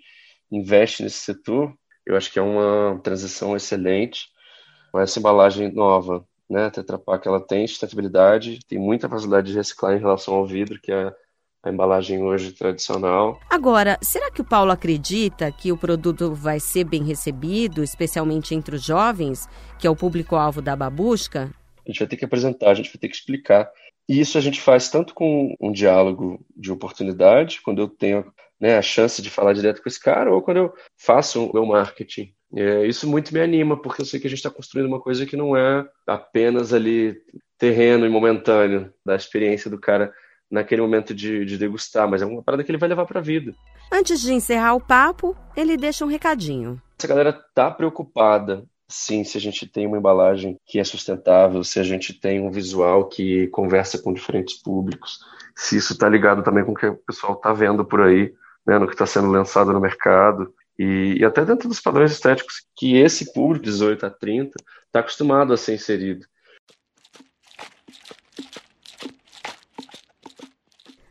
investe 0.53 1.03
nesse 1.03 1.19
setor, 1.19 1.75
eu 2.07 2.17
acho 2.17 2.33
que 2.33 2.39
é 2.39 2.43
uma 2.43 3.01
transição 3.03 3.57
excelente. 3.57 4.29
Essa 4.95 5.19
embalagem 5.19 5.73
nova, 5.73 6.25
né, 6.49 6.71
Tetra 6.71 6.97
Pak, 6.97 7.27
ela 7.27 7.45
tem 7.45 7.67
sustentabilidade, 7.67 8.61
tem 8.69 8.79
muita 8.79 9.09
facilidade 9.09 9.51
de 9.51 9.59
reciclar 9.59 9.97
em 9.97 10.01
relação 10.01 10.35
ao 10.35 10.47
vidro, 10.47 10.81
que 10.81 10.93
é 10.93 11.13
a 11.69 11.73
embalagem 11.73 12.23
hoje 12.23 12.53
tradicional. 12.53 13.39
Agora, 13.49 13.99
será 14.03 14.31
que 14.31 14.41
o 14.41 14.45
Paulo 14.45 14.73
acredita 14.73 15.53
que 15.53 15.71
o 15.71 15.77
produto 15.77 16.35
vai 16.35 16.59
ser 16.59 16.85
bem 16.85 17.05
recebido, 17.05 17.83
especialmente 17.83 18.55
entre 18.55 18.77
os 18.77 18.85
jovens, 18.85 19.49
que 19.79 19.87
é 19.87 19.91
o 19.91 19.97
público-alvo 19.97 20.63
da 20.63 20.75
babusca? 20.75 21.51
A 21.87 21.91
gente 21.91 22.01
vai 22.01 22.09
ter 22.09 22.17
que 22.17 22.25
apresentar, 22.25 22.71
a 22.71 22.75
gente 22.75 22.91
vai 22.91 22.99
ter 22.99 23.09
que 23.09 23.17
explicar. 23.17 23.71
E 24.09 24.19
isso 24.19 24.39
a 24.39 24.41
gente 24.41 24.61
faz 24.61 24.89
tanto 24.89 25.15
com 25.15 25.55
um 25.61 25.71
diálogo 25.71 26.41
de 26.57 26.73
oportunidade, 26.73 27.61
quando 27.63 27.83
eu 27.83 27.89
tenho 27.89 28.25
né, 28.59 28.77
a 28.77 28.83
chance 28.83 29.21
de 29.21 29.31
falar 29.31 29.53
direto 29.53 29.83
com 29.83 29.89
esse 29.89 30.01
cara, 30.01 30.33
ou 30.33 30.43
quando 30.43 30.57
eu 30.57 30.75
faço 30.97 31.47
o 31.47 31.53
meu 31.53 31.67
marketing. 31.67 32.33
É, 32.57 32.87
isso 32.87 33.07
muito 33.07 33.33
me 33.33 33.41
anima, 33.41 33.81
porque 33.81 34.01
eu 34.01 34.07
sei 34.07 34.19
que 34.19 34.27
a 34.27 34.31
gente 34.31 34.39
está 34.39 34.51
construindo 34.51 34.87
uma 34.87 35.01
coisa 35.01 35.27
que 35.27 35.37
não 35.37 35.55
é 35.55 35.87
apenas 36.07 36.73
ali 36.73 37.21
terreno 37.59 38.07
e 38.07 38.09
momentâneo 38.09 38.93
da 39.05 39.15
experiência 39.15 39.71
do 39.71 39.79
cara 39.79 40.13
naquele 40.51 40.83
momento 40.83 41.15
de, 41.15 41.45
de 41.45 41.59
degustar, 41.59 42.09
mas 42.09 42.23
é 42.23 42.27
uma 42.27 42.43
parada 42.43 42.65
que 42.65 42.71
ele 42.71 42.79
vai 42.79 42.89
levar 42.89 43.07
para 43.07 43.21
a 43.21 43.23
vida. 43.23 43.55
Antes 43.93 44.21
de 44.21 44.33
encerrar 44.33 44.75
o 44.75 44.81
papo, 44.81 45.37
ele 45.57 45.77
deixa 45.77 46.05
um 46.05 46.09
recadinho. 46.09 46.81
Se 46.99 47.07
a 47.07 47.09
galera 47.09 47.33
tá 47.55 47.71
preocupada 47.71 48.65
Sim, 48.91 49.23
se 49.23 49.37
a 49.37 49.41
gente 49.41 49.67
tem 49.67 49.87
uma 49.87 49.99
embalagem 49.99 50.59
que 50.65 50.79
é 50.79 50.85
sustentável, 50.85 51.63
se 51.63 51.79
a 51.79 51.83
gente 51.83 52.19
tem 52.19 52.41
um 52.41 52.51
visual 52.51 53.07
que 53.07 53.47
conversa 53.49 53.99
com 53.99 54.15
diferentes 54.15 54.63
públicos, 54.63 55.19
se 55.55 55.77
isso 55.77 55.93
está 55.93 56.09
ligado 56.09 56.43
também 56.43 56.65
com 56.65 56.73
o 56.73 56.75
que 56.75 56.87
o 56.87 56.97
pessoal 56.97 57.35
está 57.35 57.53
vendo 57.53 57.85
por 57.85 58.01
aí, 58.01 58.33
né, 58.67 58.79
no 58.79 58.87
que 58.87 58.95
está 58.95 59.05
sendo 59.05 59.29
lançado 59.29 59.75
no 59.75 59.81
mercado, 59.81 60.55
e, 60.79 61.19
e, 61.19 61.25
até 61.25 61.45
dentro 61.45 61.69
dos 61.69 61.81
padrões 61.81 62.13
estéticos 62.13 62.63
que 62.77 62.97
esse 62.97 63.33
público, 63.33 63.65
18 63.65 64.07
a 64.07 64.11
30, 64.11 64.53
está 64.87 65.01
acostumado 65.01 65.53
a 65.53 65.57
ser 65.57 65.75
inserido. 65.75 66.25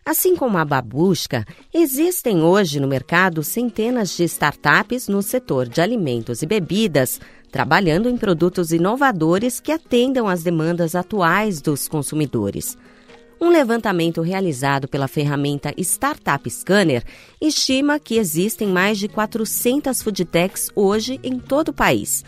Assim 0.08 0.38
como 0.38 0.58
a 0.58 0.64
Babusca, 0.64 1.46
existem 1.74 2.42
hoje 2.42 2.80
no 2.80 2.88
mercado 2.88 3.44
centenas 3.44 4.16
de 4.16 4.24
startups 4.24 5.10
no 5.10 5.22
setor 5.22 5.68
de 5.68 5.82
alimentos 5.82 6.42
e 6.42 6.46
bebidas, 6.46 7.20
trabalhando 7.52 8.08
em 8.08 8.16
produtos 8.16 8.72
inovadores 8.72 9.60
que 9.60 9.70
atendam 9.70 10.26
às 10.26 10.44
demandas 10.44 10.96
atuais 10.96 11.60
dos 11.60 11.90
consumidores. 11.90 12.78
Um 13.40 13.50
levantamento 13.50 14.22
realizado 14.22 14.88
pela 14.88 15.10
ferramenta 15.10 15.74
Startup 15.78 16.50
Scanner 16.50 17.04
estima 17.42 18.00
que 18.00 18.16
existem 18.16 18.70
mais 18.70 18.98
de 18.98 19.10
400 19.10 20.02
foodtechs 20.02 20.72
hoje 20.74 21.20
em 21.22 21.38
todo 21.38 21.68
o 21.68 21.74
país. 21.74 22.24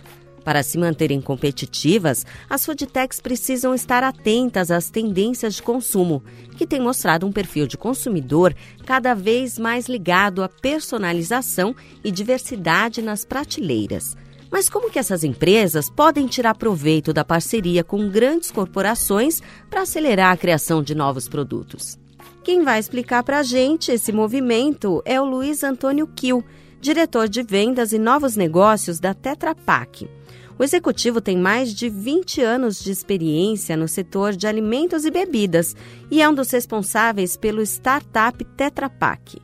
Para 0.49 0.63
se 0.63 0.79
manterem 0.79 1.21
competitivas, 1.21 2.25
as 2.49 2.65
foodtechs 2.65 3.19
precisam 3.19 3.71
estar 3.75 4.03
atentas 4.03 4.71
às 4.71 4.89
tendências 4.89 5.53
de 5.53 5.61
consumo, 5.61 6.23
que 6.57 6.65
têm 6.65 6.81
mostrado 6.81 7.27
um 7.27 7.31
perfil 7.31 7.67
de 7.67 7.77
consumidor 7.77 8.55
cada 8.83 9.13
vez 9.13 9.59
mais 9.59 9.87
ligado 9.87 10.41
à 10.41 10.49
personalização 10.49 11.75
e 12.03 12.09
diversidade 12.09 12.99
nas 12.99 13.23
prateleiras. 13.23 14.17
Mas 14.49 14.67
como 14.67 14.89
que 14.89 14.97
essas 14.97 15.23
empresas 15.23 15.87
podem 15.87 16.25
tirar 16.25 16.55
proveito 16.55 17.13
da 17.13 17.23
parceria 17.23 17.83
com 17.83 18.09
grandes 18.09 18.49
corporações 18.49 19.43
para 19.69 19.83
acelerar 19.83 20.33
a 20.33 20.37
criação 20.37 20.81
de 20.81 20.95
novos 20.95 21.27
produtos? 21.27 21.99
Quem 22.43 22.63
vai 22.63 22.79
explicar 22.79 23.21
para 23.21 23.37
a 23.37 23.43
gente 23.43 23.91
esse 23.91 24.11
movimento 24.11 24.99
é 25.05 25.21
o 25.21 25.25
Luiz 25.25 25.63
Antônio 25.63 26.07
Kiel, 26.07 26.43
diretor 26.81 27.29
de 27.29 27.43
vendas 27.43 27.93
e 27.93 27.99
novos 27.99 28.35
negócios 28.35 28.99
da 28.99 29.13
Tetra 29.13 29.53
Pak. 29.53 30.17
O 30.59 30.63
executivo 30.63 31.21
tem 31.21 31.37
mais 31.37 31.73
de 31.73 31.87
20 31.87 32.41
anos 32.41 32.83
de 32.83 32.91
experiência 32.91 33.77
no 33.77 33.87
setor 33.87 34.35
de 34.35 34.45
alimentos 34.45 35.05
e 35.05 35.09
bebidas 35.09 35.73
e 36.11 36.21
é 36.21 36.27
um 36.27 36.35
dos 36.35 36.51
responsáveis 36.51 37.37
pelo 37.37 37.61
startup 37.61 38.43
Tetra 38.43 38.89
Pak. 38.89 39.41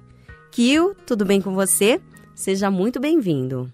Kiel, 0.51 0.93
tudo 1.07 1.23
bem 1.23 1.41
com 1.41 1.55
você? 1.55 2.01
Seja 2.35 2.69
muito 2.69 2.99
bem-vindo. 2.99 3.71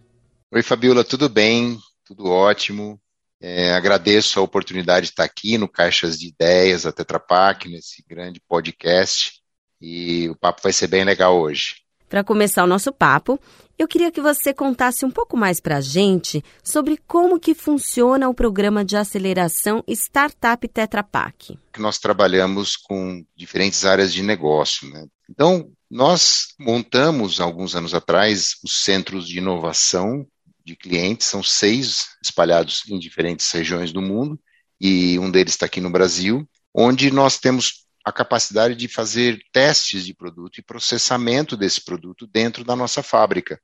Oi, 0.54 0.62
Fabiola, 0.62 1.04
tudo 1.04 1.28
bem? 1.28 1.80
Tudo 2.06 2.28
ótimo. 2.30 3.02
É, 3.42 3.74
agradeço 3.74 4.40
a 4.40 4.44
oportunidade 4.44 5.08
de 5.08 5.14
estar 5.14 5.24
aqui 5.24 5.58
no 5.58 5.68
Caixas 5.68 6.20
de 6.20 6.28
Ideias 6.28 6.84
da 6.84 6.92
Tetra 6.92 7.20
Pak, 7.20 7.68
nesse 7.68 8.06
grande 8.08 8.40
podcast, 8.48 9.42
e 9.82 10.30
o 10.30 10.36
papo 10.36 10.62
vai 10.62 10.72
ser 10.72 10.86
bem 10.86 11.04
legal 11.04 11.36
hoje. 11.42 11.78
Para 12.08 12.24
começar 12.24 12.64
o 12.66 12.68
nosso 12.68 12.92
papo, 12.92 13.40
eu 13.82 13.88
queria 13.88 14.12
que 14.12 14.22
você 14.22 14.54
contasse 14.54 15.04
um 15.04 15.10
pouco 15.10 15.36
mais 15.36 15.60
para 15.60 15.78
a 15.78 15.82
gente 15.82 16.44
sobre 16.64 16.98
como 17.08 17.40
que 17.40 17.56
funciona 17.56 18.30
o 18.30 18.34
programa 18.34 18.86
de 18.86 18.96
aceleração 18.96 19.84
Startup 19.88 20.68
Tetra 20.68 21.04
Pak. 21.04 21.58
Nós 21.80 21.98
trabalhamos 21.98 22.78
com 22.78 23.26
diferentes 23.36 23.84
áreas 23.84 24.14
de 24.14 24.22
negócio. 24.22 24.88
Né? 24.88 25.08
Então, 25.28 25.72
nós 25.90 26.50
montamos, 26.60 27.42
alguns 27.42 27.76
anos 27.76 27.96
atrás, 27.96 28.52
os 28.64 28.84
centros 28.84 29.28
de 29.28 29.40
inovação 29.40 30.28
de 30.64 30.76
clientes, 30.76 31.26
são 31.26 31.42
seis 31.42 32.10
espalhados 32.24 32.84
em 32.88 33.00
diferentes 33.00 33.52
regiões 33.52 33.92
do 33.92 34.00
mundo, 34.00 34.40
e 34.80 35.18
um 35.18 35.32
deles 35.32 35.54
está 35.54 35.66
aqui 35.66 35.82
no 35.82 35.90
Brasil, 35.90 36.48
onde 36.72 37.10
nós 37.10 37.40
temos 37.40 37.88
a 38.06 38.12
capacidade 38.12 38.76
de 38.76 38.88
fazer 38.88 39.42
testes 39.52 40.06
de 40.06 40.14
produto 40.14 40.60
e 40.60 40.64
processamento 40.64 41.58
desse 41.58 41.84
produto 41.84 42.28
dentro 42.28 42.64
da 42.64 42.76
nossa 42.76 43.02
fábrica. 43.02 43.60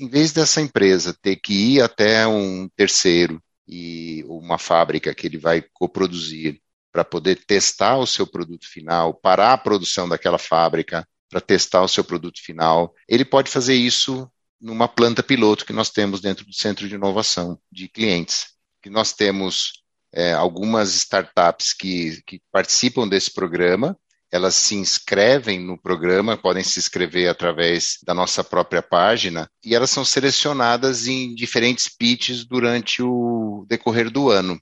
Em 0.00 0.08
vez 0.08 0.32
dessa 0.32 0.62
empresa 0.62 1.14
ter 1.20 1.36
que 1.36 1.52
ir 1.52 1.82
até 1.82 2.26
um 2.26 2.66
terceiro 2.74 3.38
e 3.68 4.24
uma 4.26 4.56
fábrica 4.56 5.14
que 5.14 5.26
ele 5.26 5.36
vai 5.36 5.62
coproduzir 5.74 6.58
para 6.90 7.04
poder 7.04 7.36
testar 7.44 7.98
o 7.98 8.06
seu 8.06 8.26
produto 8.26 8.66
final, 8.66 9.12
parar 9.12 9.52
a 9.52 9.58
produção 9.58 10.08
daquela 10.08 10.38
fábrica 10.38 11.06
para 11.28 11.38
testar 11.38 11.82
o 11.82 11.88
seu 11.88 12.02
produto 12.02 12.42
final, 12.42 12.94
ele 13.06 13.26
pode 13.26 13.50
fazer 13.50 13.74
isso 13.74 14.26
numa 14.58 14.88
planta 14.88 15.22
piloto 15.22 15.66
que 15.66 15.72
nós 15.72 15.90
temos 15.90 16.22
dentro 16.22 16.46
do 16.46 16.54
Centro 16.54 16.88
de 16.88 16.94
Inovação 16.94 17.60
de 17.70 17.86
Clientes. 17.86 18.54
Que 18.82 18.88
nós 18.88 19.12
temos 19.12 19.82
é, 20.10 20.32
algumas 20.32 20.94
startups 20.94 21.74
que, 21.74 22.22
que 22.26 22.40
participam 22.50 23.06
desse 23.06 23.30
programa, 23.30 23.94
elas 24.32 24.54
se 24.54 24.76
inscrevem 24.76 25.58
no 25.58 25.76
programa, 25.76 26.36
podem 26.36 26.62
se 26.62 26.78
inscrever 26.78 27.28
através 27.28 27.98
da 28.04 28.14
nossa 28.14 28.44
própria 28.44 28.80
página, 28.80 29.50
e 29.64 29.74
elas 29.74 29.90
são 29.90 30.04
selecionadas 30.04 31.06
em 31.06 31.34
diferentes 31.34 31.88
pitches 31.88 32.44
durante 32.44 33.02
o 33.02 33.64
decorrer 33.68 34.10
do 34.10 34.30
ano. 34.30 34.60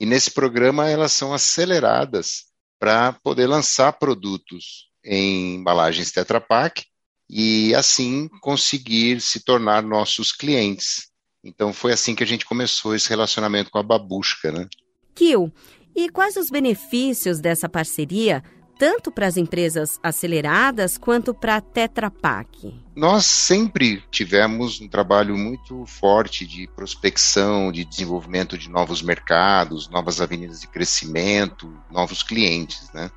E 0.00 0.06
nesse 0.06 0.30
programa 0.30 0.88
elas 0.88 1.12
são 1.12 1.32
aceleradas 1.32 2.46
para 2.78 3.12
poder 3.12 3.46
lançar 3.46 3.92
produtos 3.92 4.88
em 5.04 5.54
embalagens 5.54 6.10
Tetra 6.10 6.40
Pak 6.40 6.84
e 7.30 7.74
assim 7.74 8.28
conseguir 8.40 9.20
se 9.20 9.44
tornar 9.44 9.82
nossos 9.82 10.32
clientes. 10.32 11.08
Então 11.42 11.72
foi 11.72 11.92
assim 11.92 12.14
que 12.14 12.24
a 12.24 12.26
gente 12.26 12.44
começou 12.44 12.94
esse 12.94 13.08
relacionamento 13.08 13.70
com 13.70 13.78
a 13.78 13.82
Babushka, 13.82 14.50
né? 14.50 14.66
Kil, 15.14 15.52
e 15.94 16.08
quais 16.08 16.36
os 16.36 16.50
benefícios 16.50 17.38
dessa 17.40 17.68
parceria, 17.68 18.42
tanto 18.78 19.10
para 19.10 19.26
as 19.26 19.36
empresas 19.36 19.98
aceleradas 20.02 20.98
quanto 20.98 21.32
para 21.32 21.56
a 21.56 21.60
Tetra 21.60 22.10
Pak? 22.10 22.74
Nós 22.94 23.26
sempre 23.26 24.02
tivemos 24.10 24.80
um 24.80 24.88
trabalho 24.88 25.36
muito 25.36 25.84
forte 25.86 26.46
de 26.46 26.66
prospecção, 26.68 27.70
de 27.70 27.84
desenvolvimento 27.84 28.58
de 28.58 28.68
novos 28.68 29.02
mercados, 29.02 29.88
novas 29.88 30.20
avenidas 30.20 30.60
de 30.60 30.68
crescimento, 30.68 31.72
novos 31.90 32.22
clientes, 32.22 32.90
né? 32.92 33.10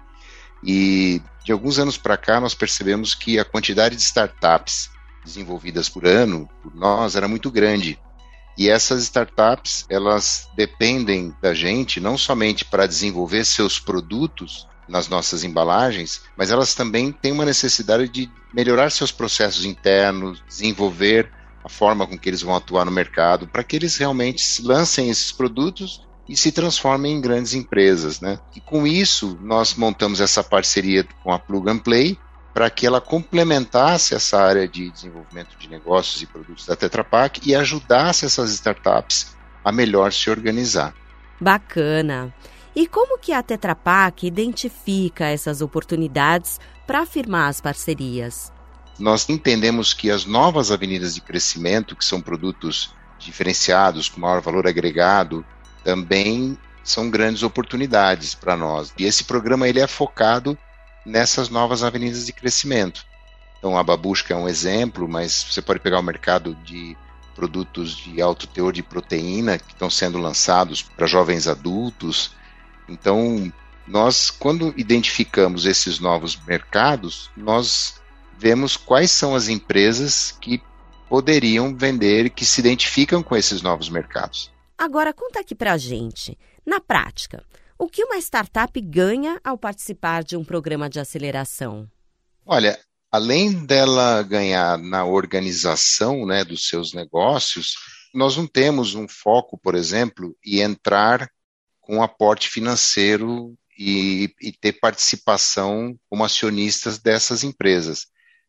E 0.63 1.21
de 1.43 1.51
alguns 1.51 1.77
anos 1.79 1.97
para 1.97 2.17
cá, 2.17 2.39
nós 2.39 2.55
percebemos 2.55 3.13
que 3.13 3.39
a 3.39 3.45
quantidade 3.45 3.95
de 3.95 4.01
startups 4.01 4.89
desenvolvidas 5.23 5.89
por 5.89 6.05
ano, 6.05 6.49
por 6.63 6.73
nós, 6.75 7.15
era 7.15 7.27
muito 7.27 7.51
grande. 7.51 7.99
E 8.57 8.69
essas 8.69 9.03
startups, 9.03 9.85
elas 9.87 10.49
dependem 10.55 11.35
da 11.41 11.53
gente 11.53 11.99
não 11.99 12.17
somente 12.17 12.65
para 12.65 12.87
desenvolver 12.87 13.45
seus 13.45 13.79
produtos 13.79 14.67
nas 14.87 15.07
nossas 15.07 15.43
embalagens, 15.43 16.21
mas 16.35 16.51
elas 16.51 16.73
também 16.73 17.11
têm 17.11 17.31
uma 17.31 17.45
necessidade 17.45 18.07
de 18.07 18.29
melhorar 18.53 18.91
seus 18.91 19.11
processos 19.11 19.65
internos, 19.65 20.43
desenvolver 20.47 21.29
a 21.63 21.69
forma 21.69 22.07
com 22.07 22.17
que 22.17 22.29
eles 22.29 22.41
vão 22.41 22.55
atuar 22.55 22.85
no 22.85 22.91
mercado, 22.91 23.47
para 23.47 23.63
que 23.63 23.75
eles 23.75 23.97
realmente 23.97 24.61
lancem 24.61 25.09
esses 25.09 25.31
produtos 25.31 26.07
e 26.27 26.35
se 26.35 26.51
transformem 26.51 27.15
em 27.15 27.21
grandes 27.21 27.53
empresas, 27.53 28.19
né? 28.19 28.39
E 28.55 28.61
com 28.61 28.85
isso, 28.85 29.37
nós 29.41 29.75
montamos 29.75 30.19
essa 30.19 30.43
parceria 30.43 31.05
com 31.23 31.31
a 31.31 31.39
Plug 31.39 31.69
and 31.69 31.79
Play 31.79 32.17
para 32.53 32.69
que 32.69 32.87
ela 32.87 32.99
complementasse 32.99 34.15
essa 34.15 34.41
área 34.41 34.67
de 34.67 34.89
desenvolvimento 34.89 35.55
de 35.59 35.69
negócios 35.69 36.21
e 36.21 36.25
produtos 36.25 36.65
da 36.65 36.75
Tetra 36.75 37.03
Pak 37.03 37.41
e 37.47 37.53
ajudasse 37.53 38.25
essas 38.25 38.51
startups 38.51 39.35
a 39.63 39.71
melhor 39.71 40.11
se 40.11 40.29
organizar. 40.29 40.93
Bacana. 41.39 42.33
E 42.77 42.85
como 42.85 43.17
que 43.17 43.33
a 43.33 43.41
Tetra 43.41 43.73
Pak 43.73 44.27
identifica 44.27 45.25
essas 45.25 45.61
oportunidades 45.61 46.59
para 46.85 47.07
firmar 47.07 47.49
as 47.49 47.59
parcerias? 47.59 48.51
Nós 48.99 49.27
entendemos 49.27 49.95
que 49.95 50.11
as 50.11 50.25
novas 50.25 50.69
avenidas 50.69 51.15
de 51.15 51.21
crescimento, 51.21 51.95
que 51.95 52.05
são 52.05 52.21
produtos 52.21 52.93
diferenciados, 53.17 54.09
com 54.09 54.21
maior 54.21 54.41
valor 54.41 54.67
agregado, 54.67 55.43
também 55.83 56.55
são 56.83 57.09
grandes 57.09 57.41
oportunidades 57.41 58.35
para 58.35 58.55
nós. 58.55 58.93
E 58.95 59.05
esse 59.05 59.23
programa 59.23 59.67
ele 59.67 59.79
é 59.79 59.87
focado 59.87 60.55
nessas 61.03 61.49
novas 61.49 61.81
avenidas 61.81 62.27
de 62.27 62.31
crescimento. 62.31 63.03
Então 63.57 63.75
a 63.75 63.81
Babushka 63.81 64.35
é 64.35 64.37
um 64.37 64.47
exemplo, 64.47 65.09
mas 65.09 65.47
você 65.49 65.63
pode 65.63 65.79
pegar 65.79 65.99
o 65.99 66.03
mercado 66.03 66.53
de 66.63 66.95
produtos 67.33 67.95
de 67.95 68.21
alto 68.21 68.45
teor 68.45 68.71
de 68.71 68.83
proteína 68.83 69.57
que 69.57 69.73
estão 69.73 69.89
sendo 69.89 70.19
lançados 70.19 70.83
para 70.83 71.07
jovens 71.07 71.47
adultos. 71.47 72.37
Então, 72.87 73.51
nós 73.87 74.29
quando 74.29 74.73
identificamos 74.77 75.65
esses 75.65 75.99
novos 75.99 76.35
mercados, 76.45 77.29
nós 77.35 78.01
vemos 78.37 78.77
quais 78.77 79.11
são 79.11 79.35
as 79.35 79.47
empresas 79.47 80.31
que 80.41 80.61
poderiam 81.09 81.75
vender, 81.75 82.29
que 82.29 82.45
se 82.45 82.59
identificam 82.59 83.23
com 83.23 83.35
esses 83.35 83.61
novos 83.61 83.89
mercados. 83.89 84.51
Agora, 84.77 85.13
conta 85.13 85.39
aqui 85.39 85.55
pra 85.55 85.77
gente, 85.77 86.37
na 86.65 86.79
prática, 86.79 87.43
o 87.79 87.87
que 87.87 88.03
uma 88.03 88.17
startup 88.17 88.79
ganha 88.81 89.39
ao 89.43 89.57
participar 89.57 90.23
de 90.23 90.35
um 90.35 90.43
programa 90.43 90.89
de 90.89 90.99
aceleração? 90.99 91.89
Olha, 92.45 92.77
além 93.11 93.65
dela 93.65 94.21
ganhar 94.23 94.77
na 94.77 95.05
organização 95.05 96.25
né, 96.25 96.43
dos 96.43 96.67
seus 96.67 96.93
negócios, 96.93 97.75
nós 98.13 98.35
não 98.35 98.47
temos 98.47 98.95
um 98.95 99.07
foco, 99.07 99.57
por 99.57 99.75
exemplo, 99.75 100.35
em 100.45 100.59
entrar 100.59 101.29
com 101.87 101.97
um 101.97 102.03
aporte 102.03 102.49
financeiro 102.49 103.57
e, 103.79 104.35
e 104.41 104.51
ter 104.51 104.73
participação 104.73 105.97
como 106.09 106.25
acionistas 106.25 106.97
dessas 106.97 107.45
empresas. 107.45 108.07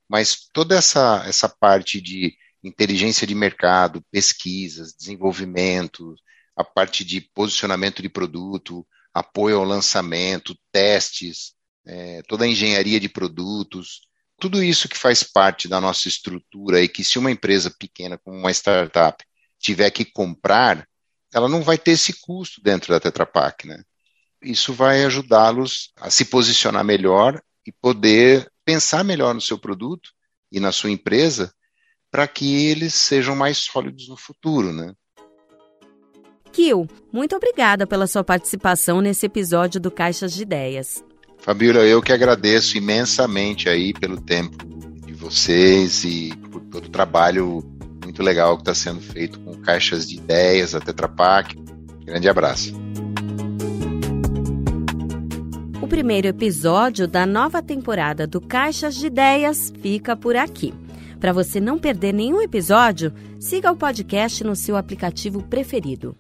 Mas 0.09 0.49
toda 0.53 0.75
essa, 0.77 1.25
essa 1.25 1.49
parte 1.49 2.01
de 2.01 2.35
inteligência 2.65 3.25
de 3.25 3.37
mercado, 3.37 4.05
pesquisas, 4.11 4.93
desenvolvimento, 4.93 6.17
a 6.57 6.65
parte 6.65 7.05
de 7.05 7.21
posicionamento 7.21 8.03
de 8.03 8.09
produto, 8.09 8.85
apoio 9.15 9.59
ao 9.59 9.65
lançamento, 9.65 10.59
testes, 10.73 11.53
é, 11.87 12.23
toda 12.27 12.45
a 12.45 12.49
engenharia 12.49 12.99
de 12.99 13.09
produtos, 13.09 14.01
tudo 14.41 14.61
isso 14.61 14.89
que 14.89 14.99
faz 14.99 15.23
parte 15.23 15.69
da 15.69 15.81
nossa 15.81 16.09
estrutura 16.09 16.83
e 16.83 16.89
que 16.89 17.05
se 17.05 17.21
uma 17.21 17.31
empresa 17.31 17.73
pequena 17.79 18.19
como 18.19 18.37
uma 18.37 18.51
startup 18.51 19.25
tiver 19.61 19.91
que 19.93 20.05
comprar, 20.05 20.89
ela 21.33 21.49
não 21.49 21.63
vai 21.63 21.79
ter 21.79 21.93
esse 21.93 22.13
custo 22.21 22.61
dentro 22.63 22.93
da 22.93 23.01
Tetra 23.01 23.27
Pak, 23.27 23.67
né? 23.67 23.83
Isso 24.43 24.73
vai 24.73 25.05
ajudá-los 25.05 25.93
a 25.97 26.11
se 26.11 26.25
posicionar 26.25 26.85
melhor 26.85 27.41
e 27.67 27.73
poder 27.73 28.51
pensar 28.65 29.05
melhor 29.05 29.35
no 29.35 29.41
seu 29.41 29.59
produto 29.59 30.11
e 30.51 30.61
na 30.61 30.73
sua 30.73 30.91
empresa 30.91 31.53
para 32.11 32.27
que 32.27 32.67
eles 32.67 32.95
sejam 32.95 33.37
mais 33.37 33.59
sólidos 33.59 34.09
no 34.09 34.17
futuro, 34.17 34.73
né? 34.73 34.95
Kil, 36.53 36.89
muito 37.13 37.37
obrigada 37.37 37.87
pela 37.87 38.07
sua 38.07 38.25
participação 38.25 39.01
nesse 39.01 39.27
episódio 39.27 39.81
do 39.81 39.91
Caixas 39.91 40.33
de 40.33 40.43
Ideias. 40.43 41.05
Fabíola, 41.39 41.81
eu 41.81 42.03
que 42.03 42.13
agradeço 42.13 42.77
imensamente 42.77 43.69
aí 43.69 43.93
pelo 43.93 44.21
tempo 44.21 44.67
de 45.05 45.13
vocês 45.13 46.05
e 46.05 46.35
por 46.51 46.63
todo 46.63 46.87
o 46.87 46.91
trabalho 46.91 47.63
muito 48.19 48.23
legal 48.23 48.57
que 48.57 48.63
está 48.63 48.75
sendo 48.75 49.01
feito 49.01 49.39
com 49.41 49.55
Caixas 49.59 50.09
de 50.09 50.17
Ideias, 50.17 50.75
a 50.75 50.81
Tetra 50.81 51.09
Pak. 51.09 51.57
Grande 52.05 52.29
abraço. 52.29 52.75
O 55.81 55.87
primeiro 55.87 56.27
episódio 56.27 57.07
da 57.07 57.25
nova 57.25 57.63
temporada 57.63 58.27
do 58.27 58.41
Caixas 58.41 58.97
de 58.97 59.07
Ideias 59.07 59.73
fica 59.81 60.17
por 60.17 60.35
aqui. 60.35 60.75
Para 61.21 61.33
você 61.33 61.61
não 61.61 61.79
perder 61.79 62.13
nenhum 62.13 62.43
episódio, 62.43 63.13
siga 63.39 63.71
o 63.71 63.77
podcast 63.77 64.43
no 64.43 64.57
seu 64.57 64.77
aplicativo 64.77 65.43
preferido. 65.45 66.17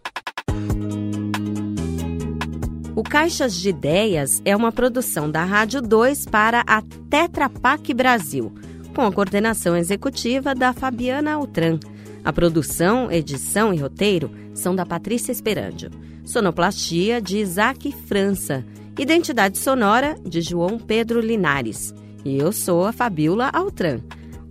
O 2.95 3.02
Caixas 3.02 3.57
de 3.57 3.71
Ideias 3.71 4.40
é 4.45 4.57
uma 4.57 4.71
produção 4.71 5.28
da 5.28 5.45
Rádio 5.45 5.83
2 5.83 6.26
para 6.26 6.62
a 6.67 6.81
Tetra 7.11 7.49
Pak 7.49 7.93
Brasil, 7.93 8.52
com 8.99 9.07
a 9.07 9.12
coordenação 9.12 9.76
executiva 9.76 10.57
da 10.57 10.73
Fabiana 10.73 11.35
Altran. 11.35 11.78
A 12.25 12.33
produção, 12.33 13.09
edição 13.12 13.73
e 13.73 13.76
roteiro 13.76 14.28
são 14.52 14.75
da 14.75 14.85
Patrícia 14.85 15.31
Esperandio. 15.31 15.88
Sonoplastia 16.25 17.23
de 17.23 17.38
Isaac 17.38 17.93
França. 18.09 18.64
Identidade 18.99 19.57
sonora 19.57 20.17
de 20.26 20.40
João 20.40 20.81
Pedro 20.81 21.21
Linares. 21.21 21.95
E 22.25 22.37
eu 22.38 22.50
sou 22.50 22.87
a 22.87 22.93
Fabiola 22.93 23.50
Altran. 23.52 24.00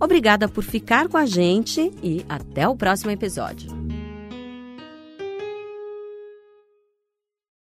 Obrigada 0.00 0.48
por 0.48 0.64
ficar 0.64 1.08
com 1.08 1.18
a 1.18 1.26
gente 1.26 1.92
e 2.02 2.24
até 2.26 2.66
o 2.66 2.74
próximo 2.74 3.10
episódio. 3.10 3.77